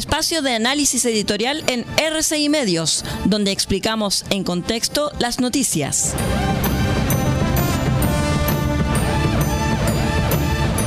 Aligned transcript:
espacio 0.00 0.40
de 0.40 0.54
análisis 0.54 1.04
editorial 1.04 1.62
en 1.66 1.84
RCI 1.98 2.48
Medios, 2.48 3.04
donde 3.26 3.50
explicamos 3.50 4.24
en 4.30 4.44
contexto 4.44 5.12
las 5.18 5.40
noticias. 5.40 6.14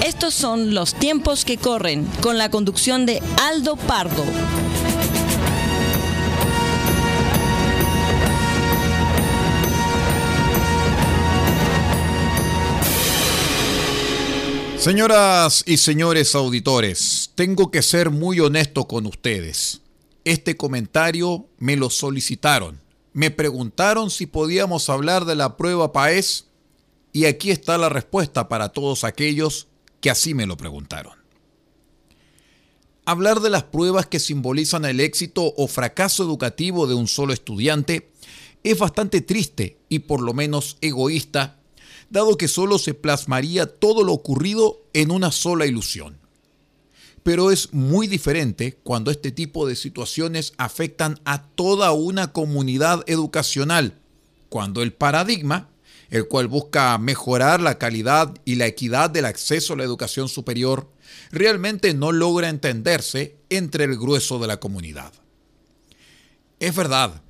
Estos 0.04 0.34
son 0.34 0.74
los 0.74 0.96
tiempos 0.96 1.46
que 1.46 1.58
corren, 1.58 2.06
con 2.24 2.40
la 2.40 2.50
conducción 2.50 3.06
de 3.06 3.22
Aldo 3.40 3.76
Pardo. 3.76 4.26
Señoras 14.84 15.64
y 15.68 15.78
señores 15.78 16.34
auditores, 16.34 17.23
tengo 17.36 17.72
que 17.72 17.82
ser 17.82 18.12
muy 18.12 18.40
honesto 18.40 18.88
con 18.88 19.06
ustedes. 19.06 19.82
Este 20.24 20.56
comentario 20.56 21.48
me 21.58 21.76
lo 21.76 21.90
solicitaron. 21.90 22.82
Me 23.12 23.32
preguntaron 23.32 24.10
si 24.10 24.26
podíamos 24.26 24.90
hablar 24.90 25.26
de 25.26 25.36
la 25.36 25.58
prueba 25.58 25.92
PAES 25.92 26.48
y 27.12 27.26
aquí 27.26 27.52
está 27.52 27.78
la 27.78 27.90
respuesta 27.90 28.50
para 28.50 28.70
todos 28.70 29.04
aquellos 29.04 29.68
que 30.00 30.10
así 30.10 30.34
me 30.34 30.46
lo 30.46 30.58
preguntaron. 30.58 31.14
Hablar 33.06 33.42
de 33.42 33.50
las 33.50 33.64
pruebas 33.64 34.06
que 34.06 34.20
simbolizan 34.20 34.86
el 34.86 35.00
éxito 35.00 35.54
o 35.58 35.68
fracaso 35.68 36.24
educativo 36.24 36.88
de 36.88 36.94
un 36.94 37.08
solo 37.08 37.34
estudiante 37.34 38.12
es 38.64 38.80
bastante 38.80 39.22
triste 39.22 39.78
y 39.90 40.00
por 40.00 40.22
lo 40.22 40.34
menos 40.34 40.78
egoísta 40.82 41.60
dado 42.10 42.38
que 42.38 42.48
solo 42.48 42.78
se 42.78 42.94
plasmaría 42.94 43.66
todo 43.66 44.04
lo 44.04 44.14
ocurrido 44.14 44.84
en 44.94 45.12
una 45.12 45.32
sola 45.32 45.66
ilusión. 45.66 46.23
Pero 47.24 47.52
es 47.52 47.74
muy 47.74 48.08
diferente 48.08 48.78
cuando 48.84 49.10
este 49.10 49.32
tipo 49.32 49.66
de 49.66 49.76
situaciones 49.76 50.54
afectan 50.58 51.20
a 51.24 51.44
toda 51.44 51.92
una 51.92 52.32
comunidad 52.34 53.04
educacional, 53.08 53.94
cuando 54.50 54.82
el 54.82 54.94
paradigma, 54.94 55.70
el 56.10 56.28
cual 56.28 56.48
busca 56.48 56.98
mejorar 56.98 57.62
la 57.62 57.80
calidad 57.80 58.34
y 58.46 58.56
la 58.56 58.68
equidad 58.68 59.10
del 59.10 59.26
acceso 59.26 59.74
a 59.74 59.78
la 59.78 59.84
educación 59.84 60.30
superior, 60.30 60.90
realmente 61.32 61.94
no 61.94 62.12
logra 62.12 62.50
entenderse 62.50 63.38
entre 63.50 63.86
el 63.86 63.98
grueso 63.98 64.38
de 64.38 64.48
la 64.48 64.60
comunidad. 64.60 65.14
Es 66.60 66.76
verdad, 66.76 67.22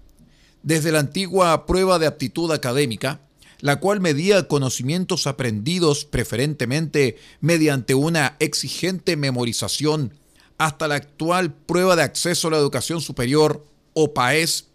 desde 0.63 0.91
la 0.91 0.99
antigua 0.99 1.65
prueba 1.65 1.99
de 1.99 2.07
aptitud 2.07 2.51
académica, 2.51 3.21
la 3.63 3.79
cual 3.79 4.01
medía 4.01 4.49
conocimientos 4.49 5.25
aprendidos 5.25 6.03
preferentemente 6.03 7.17
mediante 7.39 7.95
una 7.95 8.35
exigente 8.39 9.15
memorización, 9.15 10.11
hasta 10.57 10.89
la 10.89 10.95
actual 10.95 11.53
prueba 11.53 11.95
de 11.95 12.03
acceso 12.03 12.49
a 12.49 12.51
la 12.51 12.57
educación 12.57 12.99
superior, 12.99 13.65
o 13.93 14.13
PAES, 14.13 14.67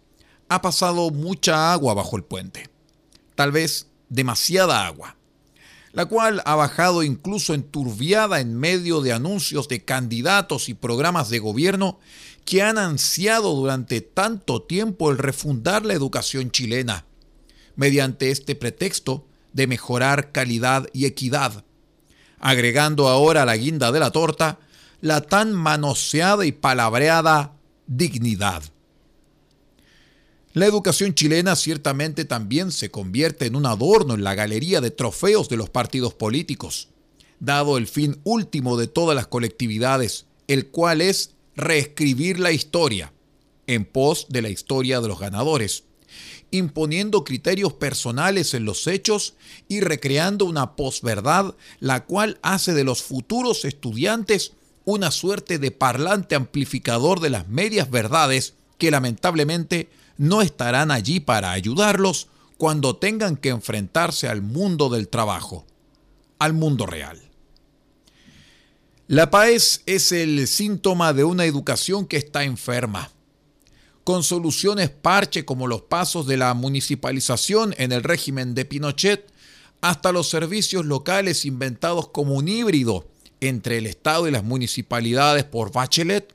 ha 0.47 0.63
pasado 0.63 1.11
mucha 1.11 1.71
agua 1.71 1.93
bajo 1.93 2.17
el 2.17 2.23
puente. 2.23 2.67
Tal 3.35 3.51
vez 3.51 3.85
demasiada 4.09 4.87
agua, 4.87 5.17
la 5.91 6.07
cual 6.07 6.41
ha 6.45 6.55
bajado 6.55 7.03
incluso 7.03 7.53
enturbiada 7.53 8.39
en 8.39 8.55
medio 8.55 9.01
de 9.01 9.13
anuncios 9.13 9.67
de 9.67 9.85
candidatos 9.85 10.67
y 10.67 10.73
programas 10.73 11.29
de 11.29 11.37
gobierno 11.37 11.99
que 12.43 12.63
han 12.63 12.79
ansiado 12.79 13.53
durante 13.53 14.01
tanto 14.01 14.63
tiempo 14.63 15.11
el 15.11 15.19
refundar 15.19 15.85
la 15.85 15.93
educación 15.93 16.49
chilena 16.49 17.05
mediante 17.75 18.31
este 18.31 18.55
pretexto 18.55 19.25
de 19.53 19.67
mejorar 19.67 20.31
calidad 20.31 20.87
y 20.93 21.05
equidad, 21.05 21.63
agregando 22.39 23.07
ahora 23.07 23.43
a 23.43 23.45
la 23.45 23.57
guinda 23.57 23.91
de 23.91 23.99
la 23.99 24.11
torta 24.11 24.59
la 25.01 25.21
tan 25.21 25.53
manoseada 25.53 26.45
y 26.45 26.51
palabreada 26.51 27.53
dignidad. 27.87 28.63
La 30.53 30.65
educación 30.65 31.13
chilena 31.13 31.55
ciertamente 31.55 32.25
también 32.25 32.71
se 32.71 32.91
convierte 32.91 33.45
en 33.45 33.55
un 33.55 33.65
adorno 33.65 34.15
en 34.15 34.23
la 34.23 34.35
galería 34.35 34.81
de 34.81 34.91
trofeos 34.91 35.47
de 35.47 35.57
los 35.57 35.69
partidos 35.69 36.13
políticos, 36.13 36.89
dado 37.39 37.77
el 37.77 37.87
fin 37.87 38.19
último 38.23 38.75
de 38.75 38.87
todas 38.87 39.15
las 39.15 39.27
colectividades, 39.27 40.25
el 40.47 40.67
cual 40.67 41.01
es 41.01 41.35
reescribir 41.55 42.39
la 42.39 42.51
historia, 42.51 43.13
en 43.67 43.85
pos 43.85 44.25
de 44.29 44.41
la 44.41 44.49
historia 44.49 44.99
de 44.99 45.07
los 45.07 45.19
ganadores 45.19 45.83
imponiendo 46.51 47.23
criterios 47.23 47.73
personales 47.73 48.53
en 48.53 48.65
los 48.65 48.87
hechos 48.87 49.35
y 49.67 49.81
recreando 49.81 50.45
una 50.45 50.75
posverdad, 50.75 51.55
la 51.79 52.05
cual 52.05 52.39
hace 52.41 52.73
de 52.73 52.83
los 52.83 53.01
futuros 53.01 53.65
estudiantes 53.65 54.53
una 54.85 55.11
suerte 55.11 55.59
de 55.59 55.71
parlante 55.71 56.35
amplificador 56.35 57.19
de 57.19 57.29
las 57.29 57.47
medias 57.47 57.89
verdades 57.89 58.55
que 58.77 58.91
lamentablemente 58.91 59.89
no 60.17 60.41
estarán 60.41 60.91
allí 60.91 61.19
para 61.19 61.51
ayudarlos 61.51 62.27
cuando 62.57 62.97
tengan 62.97 63.37
que 63.37 63.49
enfrentarse 63.49 64.27
al 64.27 64.41
mundo 64.41 64.89
del 64.89 65.07
trabajo, 65.07 65.65
al 66.39 66.53
mundo 66.53 66.85
real. 66.85 67.21
La 69.07 69.31
paz 69.31 69.81
es 69.85 70.11
el 70.11 70.47
síntoma 70.47 71.13
de 71.13 71.23
una 71.23 71.45
educación 71.45 72.05
que 72.05 72.17
está 72.17 72.43
enferma 72.43 73.11
con 74.09 74.23
soluciones 74.23 74.89
parche 74.89 75.45
como 75.45 75.67
los 75.67 75.83
pasos 75.83 76.25
de 76.25 76.35
la 76.35 76.55
municipalización 76.55 77.75
en 77.77 77.91
el 77.91 78.01
régimen 78.01 78.55
de 78.55 78.65
Pinochet, 78.65 79.31
hasta 79.81 80.11
los 80.11 80.27
servicios 80.27 80.83
locales 80.83 81.45
inventados 81.45 82.07
como 82.07 82.33
un 82.33 82.47
híbrido 82.47 83.07
entre 83.39 83.77
el 83.77 83.85
Estado 83.85 84.27
y 84.27 84.31
las 84.31 84.43
municipalidades 84.43 85.43
por 85.43 85.71
Bachelet 85.71 86.33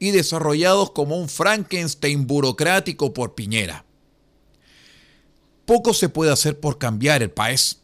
y 0.00 0.10
desarrollados 0.10 0.90
como 0.90 1.16
un 1.16 1.28
Frankenstein 1.28 2.26
burocrático 2.26 3.14
por 3.14 3.36
Piñera. 3.36 3.84
Poco 5.66 5.94
se 5.94 6.08
puede 6.08 6.32
hacer 6.32 6.58
por 6.58 6.78
cambiar 6.78 7.22
el 7.22 7.30
país, 7.30 7.78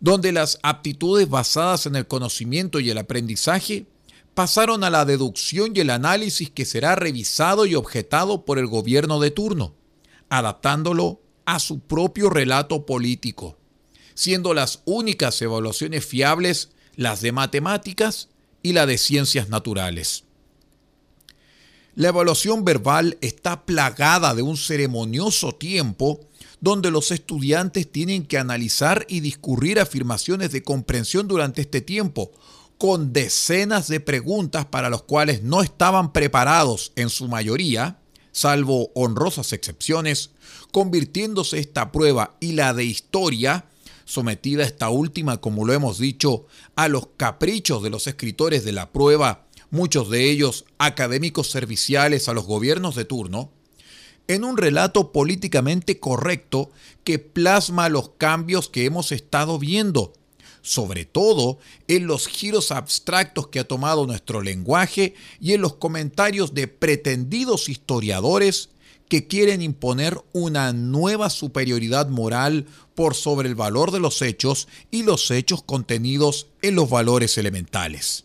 donde 0.00 0.32
las 0.32 0.58
aptitudes 0.64 1.28
basadas 1.28 1.86
en 1.86 1.94
el 1.94 2.08
conocimiento 2.08 2.80
y 2.80 2.90
el 2.90 2.98
aprendizaje 2.98 3.86
pasaron 4.36 4.84
a 4.84 4.90
la 4.90 5.06
deducción 5.06 5.72
y 5.74 5.80
el 5.80 5.88
análisis 5.88 6.50
que 6.50 6.66
será 6.66 6.94
revisado 6.94 7.64
y 7.64 7.74
objetado 7.74 8.44
por 8.44 8.58
el 8.58 8.66
gobierno 8.66 9.18
de 9.18 9.30
turno, 9.30 9.74
adaptándolo 10.28 11.22
a 11.46 11.58
su 11.58 11.80
propio 11.80 12.28
relato 12.28 12.84
político, 12.84 13.56
siendo 14.12 14.52
las 14.52 14.82
únicas 14.84 15.40
evaluaciones 15.40 16.04
fiables 16.04 16.68
las 16.96 17.22
de 17.22 17.32
matemáticas 17.32 18.28
y 18.62 18.74
la 18.74 18.84
de 18.84 18.98
ciencias 18.98 19.48
naturales. 19.48 20.24
La 21.94 22.08
evaluación 22.08 22.62
verbal 22.62 23.16
está 23.22 23.64
plagada 23.64 24.34
de 24.34 24.42
un 24.42 24.58
ceremonioso 24.58 25.54
tiempo 25.54 26.20
donde 26.60 26.90
los 26.90 27.10
estudiantes 27.10 27.90
tienen 27.90 28.26
que 28.26 28.36
analizar 28.36 29.06
y 29.08 29.20
discurrir 29.20 29.80
afirmaciones 29.80 30.52
de 30.52 30.62
comprensión 30.62 31.26
durante 31.26 31.62
este 31.62 31.80
tiempo, 31.80 32.32
con 32.78 33.12
decenas 33.12 33.88
de 33.88 34.00
preguntas 34.00 34.66
para 34.66 34.90
los 34.90 35.02
cuales 35.02 35.42
no 35.42 35.62
estaban 35.62 36.12
preparados 36.12 36.92
en 36.96 37.08
su 37.08 37.28
mayoría, 37.28 37.98
salvo 38.32 38.90
honrosas 38.94 39.52
excepciones, 39.52 40.30
convirtiéndose 40.72 41.58
esta 41.58 41.90
prueba 41.90 42.36
y 42.38 42.52
la 42.52 42.74
de 42.74 42.84
historia, 42.84 43.66
sometida 44.04 44.64
esta 44.64 44.90
última, 44.90 45.40
como 45.40 45.64
lo 45.64 45.72
hemos 45.72 45.98
dicho, 45.98 46.46
a 46.76 46.88
los 46.88 47.08
caprichos 47.16 47.82
de 47.82 47.90
los 47.90 48.06
escritores 48.06 48.64
de 48.64 48.72
la 48.72 48.92
prueba, 48.92 49.46
muchos 49.70 50.10
de 50.10 50.30
ellos 50.30 50.66
académicos 50.78 51.50
serviciales 51.50 52.28
a 52.28 52.34
los 52.34 52.44
gobiernos 52.44 52.94
de 52.94 53.04
turno, 53.06 53.50
en 54.28 54.44
un 54.44 54.56
relato 54.56 55.12
políticamente 55.12 55.98
correcto 55.98 56.70
que 57.04 57.18
plasma 57.18 57.88
los 57.88 58.10
cambios 58.10 58.68
que 58.68 58.84
hemos 58.84 59.12
estado 59.12 59.58
viendo 59.58 60.12
sobre 60.66 61.04
todo 61.04 61.60
en 61.86 62.08
los 62.08 62.26
giros 62.26 62.72
abstractos 62.72 63.46
que 63.46 63.60
ha 63.60 63.68
tomado 63.68 64.04
nuestro 64.04 64.42
lenguaje 64.42 65.14
y 65.40 65.52
en 65.52 65.60
los 65.60 65.74
comentarios 65.74 66.54
de 66.54 66.66
pretendidos 66.66 67.68
historiadores 67.68 68.70
que 69.08 69.28
quieren 69.28 69.62
imponer 69.62 70.20
una 70.32 70.72
nueva 70.72 71.30
superioridad 71.30 72.08
moral 72.08 72.66
por 72.96 73.14
sobre 73.14 73.48
el 73.48 73.54
valor 73.54 73.92
de 73.92 74.00
los 74.00 74.22
hechos 74.22 74.66
y 74.90 75.04
los 75.04 75.30
hechos 75.30 75.62
contenidos 75.62 76.48
en 76.62 76.74
los 76.74 76.90
valores 76.90 77.38
elementales. 77.38 78.24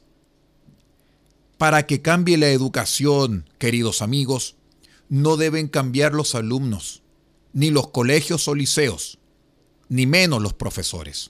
Para 1.59 1.85
que 1.85 2.01
cambie 2.01 2.37
la 2.39 2.49
educación, 2.49 3.47
queridos 3.59 4.01
amigos, 4.01 4.55
no 5.09 5.37
deben 5.37 5.67
cambiar 5.67 6.13
los 6.15 6.33
alumnos, 6.33 7.03
ni 7.53 7.69
los 7.69 7.89
colegios 7.89 8.47
o 8.47 8.55
liceos, 8.55 9.19
ni 9.89 10.07
menos 10.07 10.41
los 10.41 10.53
profesores 10.53 11.29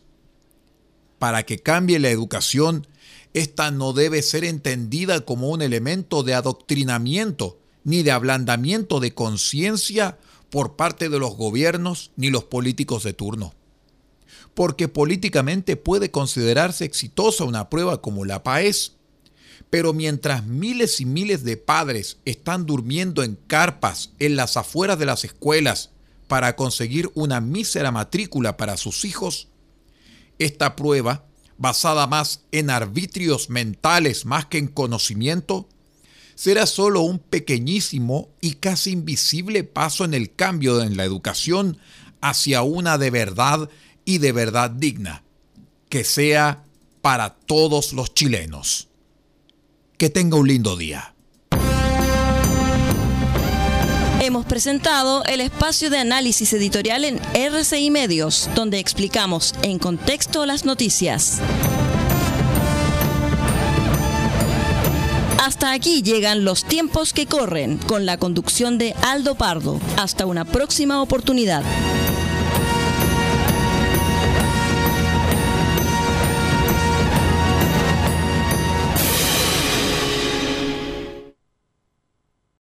para 1.21 1.43
que 1.43 1.59
cambie 1.59 1.99
la 1.99 2.09
educación, 2.09 2.87
esta 3.35 3.69
no 3.69 3.93
debe 3.93 4.23
ser 4.23 4.43
entendida 4.43 5.21
como 5.21 5.49
un 5.49 5.61
elemento 5.61 6.23
de 6.23 6.33
adoctrinamiento 6.33 7.59
ni 7.83 8.01
de 8.01 8.09
ablandamiento 8.09 8.99
de 8.99 9.13
conciencia 9.13 10.17
por 10.49 10.75
parte 10.75 11.09
de 11.09 11.19
los 11.19 11.37
gobiernos 11.37 12.09
ni 12.15 12.31
los 12.31 12.45
políticos 12.45 13.03
de 13.03 13.13
turno. 13.13 13.53
Porque 14.55 14.87
políticamente 14.87 15.75
puede 15.75 16.09
considerarse 16.09 16.85
exitosa 16.85 17.43
una 17.43 17.69
prueba 17.69 18.01
como 18.01 18.25
la 18.25 18.41
PAES, 18.41 18.93
Pero 19.69 19.93
mientras 19.93 20.47
miles 20.47 20.99
y 21.01 21.05
miles 21.05 21.43
de 21.43 21.55
padres 21.55 22.17
están 22.25 22.65
durmiendo 22.65 23.21
en 23.21 23.37
carpas 23.45 24.09
en 24.17 24.35
las 24.35 24.57
afueras 24.57 24.97
de 24.97 25.05
las 25.05 25.23
escuelas 25.23 25.91
para 26.27 26.55
conseguir 26.55 27.11
una 27.13 27.41
mísera 27.41 27.91
matrícula 27.91 28.57
para 28.57 28.75
sus 28.75 29.05
hijos, 29.05 29.50
esta 30.45 30.75
prueba, 30.75 31.25
basada 31.57 32.07
más 32.07 32.41
en 32.51 32.69
arbitrios 32.69 33.49
mentales 33.49 34.25
más 34.25 34.45
que 34.47 34.57
en 34.57 34.67
conocimiento, 34.67 35.69
será 36.35 36.65
solo 36.65 37.01
un 37.01 37.19
pequeñísimo 37.19 38.29
y 38.41 38.53
casi 38.53 38.91
invisible 38.91 39.63
paso 39.63 40.05
en 40.05 40.13
el 40.13 40.33
cambio 40.33 40.81
en 40.81 40.97
la 40.97 41.03
educación 41.03 41.77
hacia 42.21 42.63
una 42.63 42.97
de 42.97 43.11
verdad 43.11 43.69
y 44.05 44.17
de 44.17 44.31
verdad 44.31 44.71
digna, 44.71 45.23
que 45.89 46.03
sea 46.03 46.63
para 47.01 47.35
todos 47.35 47.93
los 47.93 48.13
chilenos. 48.13 48.87
Que 49.97 50.09
tenga 50.09 50.37
un 50.37 50.47
lindo 50.47 50.77
día. 50.77 51.13
Hemos 54.23 54.45
presentado 54.45 55.23
el 55.25 55.41
espacio 55.41 55.89
de 55.89 55.97
análisis 55.97 56.53
editorial 56.53 57.05
en 57.05 57.19
RCI 57.33 57.89
Medios, 57.89 58.51
donde 58.53 58.77
explicamos 58.77 59.55
en 59.63 59.79
contexto 59.79 60.45
las 60.45 60.63
noticias. 60.63 61.39
Hasta 65.43 65.71
aquí 65.71 66.03
llegan 66.03 66.45
los 66.45 66.65
tiempos 66.65 67.13
que 67.13 67.25
corren 67.25 67.79
con 67.79 68.05
la 68.05 68.17
conducción 68.17 68.77
de 68.77 68.93
Aldo 69.01 69.33
Pardo. 69.33 69.79
Hasta 69.97 70.27
una 70.27 70.45
próxima 70.45 71.01
oportunidad. 71.01 71.63